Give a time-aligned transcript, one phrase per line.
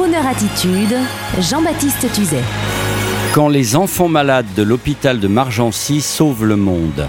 [0.00, 0.96] Crooner Attitude,
[1.40, 2.40] Jean-Baptiste Tuzet.
[3.34, 7.06] Quand les enfants malades de l'hôpital de Margency sauvent le monde.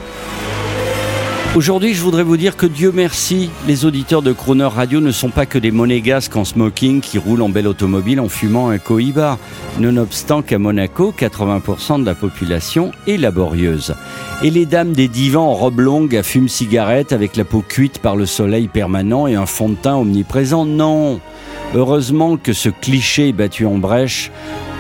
[1.56, 5.30] Aujourd'hui, je voudrais vous dire que Dieu merci, les auditeurs de Crooner Radio ne sont
[5.30, 9.38] pas que des monégasques en smoking qui roulent en belle automobile en fumant un cohiba,
[9.80, 13.96] nonobstant qu'à Monaco, 80% de la population est laborieuse.
[14.44, 18.00] Et les dames des divans en robe longue à fume cigarette avec la peau cuite
[18.00, 21.22] par le soleil permanent et un fond de teint omniprésent, non
[21.74, 24.30] Heureusement que ce cliché est battu en brèche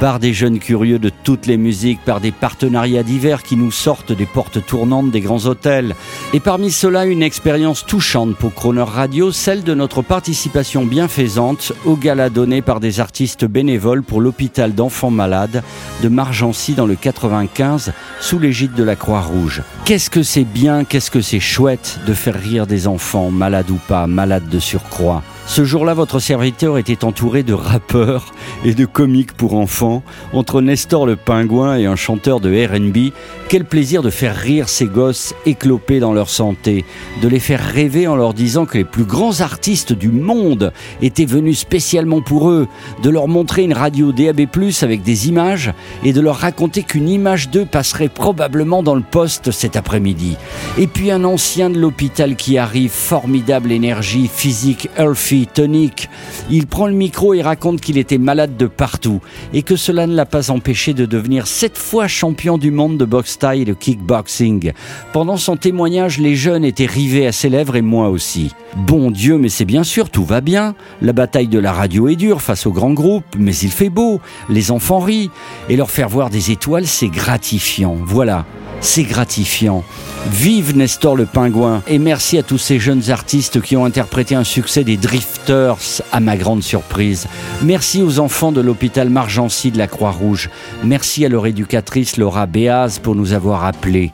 [0.02, 4.12] par des jeunes curieux de toutes les musiques, par des partenariats divers qui nous sortent
[4.12, 5.96] des portes tournantes des grands hôtels.
[6.34, 11.96] Et parmi cela, une expérience touchante pour Croner Radio, celle de notre participation bienfaisante au
[11.96, 15.64] gala donné par des artistes bénévoles pour l'hôpital d'enfants malades
[16.04, 19.62] de Margency dans le 95 sous l'égide de la Croix-Rouge.
[19.86, 23.80] Qu'est-ce que c'est bien, qu'est-ce que c'est chouette de faire rire des enfants, malades ou
[23.88, 25.24] pas, malades de surcroît?
[25.52, 31.06] Ce jour-là, votre serviteur était entouré de rappeurs et de comiques pour enfants, entre Nestor
[31.06, 33.12] le pingouin et un chanteur de RB.
[33.50, 36.86] Quel plaisir de faire rire ces gosses éclopés dans leur santé,
[37.22, 40.72] de les faire rêver en leur disant que les plus grands artistes du monde
[41.02, 42.70] étaient venus spécialement pour eux,
[43.04, 44.48] de leur montrer une radio DAB+,
[44.82, 45.74] avec des images,
[46.06, 50.38] et de leur raconter qu'une image d'eux passerait probablement dans le poste cet après-midi.
[50.78, 56.10] Et puis un ancien de l'hôpital qui arrive, formidable énergie physique, healthy, tonique.
[56.50, 59.22] Il prend le micro et raconte qu'il était malade de partout,
[59.54, 63.06] et que cela ne l'a pas empêché de devenir sept fois champion du monde de
[63.06, 64.74] boxe taille et de kickboxing.
[65.14, 68.52] Pendant son témoignage, les jeunes étaient rivés à ses lèvres et moi aussi.
[68.76, 70.76] Bon Dieu, mais c'est bien sûr, tout va bien.
[71.02, 74.22] La bataille de la radio est dure face aux grands groupes, mais il fait beau.
[74.50, 75.30] Les enfants rient.
[75.70, 77.98] Et leur faire voir des étoiles, c'est gratifiant.
[78.04, 78.46] Voilà,
[78.82, 79.84] c'est gratifiant.
[80.30, 84.44] Vive Nestor le pingouin et merci à tous ces jeunes artistes qui ont interprété un
[84.44, 85.78] succès des Drifters
[86.12, 87.28] à ma grande surprise.
[87.64, 90.50] Merci aux enfants de l'hôpital Margency de la Croix-Rouge.
[90.84, 94.12] Merci à leur éducatrice Laura Béaz pour nous avoir appelés.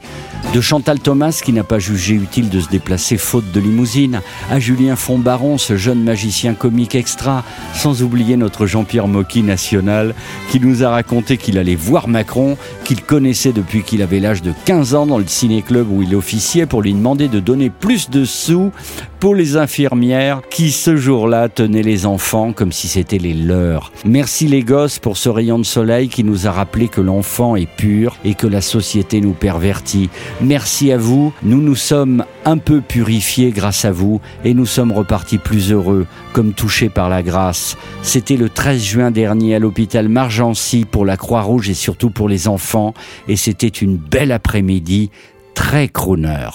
[0.54, 4.58] De Chantal Thomas qui n'a pas jugé utile de se déplacer faute de limousine, à
[4.58, 7.44] Julien Fontbaron, ce jeune magicien comique extra,
[7.74, 10.14] sans oublier notre Jean-Pierre Mocky national
[10.50, 14.54] qui nous a raconté qu'il allait voir Macron, qu'il connaissait depuis qu'il avait l'âge de
[14.64, 18.24] 15 ans dans le ciné-club où il officiait pour lui demander de donner plus de
[18.24, 18.72] sous
[19.20, 23.92] pour les infirmières qui ce jour-là tenaient les enfants comme si c'était les leurs.
[24.04, 27.66] Merci les gosses pour ce rayon de soleil qui nous a rappelé que l'enfant est
[27.66, 30.08] pur et que la société nous pervertit.
[30.40, 34.92] Merci à vous, nous nous sommes un peu purifiés grâce à vous et nous sommes
[34.92, 37.76] repartis plus heureux, comme touchés par la grâce.
[38.02, 42.48] C'était le 13 juin dernier à l'hôpital Margency pour la Croix-Rouge et surtout pour les
[42.48, 42.94] enfants
[43.26, 45.10] et c'était une belle après-midi
[45.54, 46.48] très crooner.